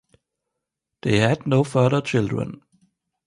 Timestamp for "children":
2.01-2.63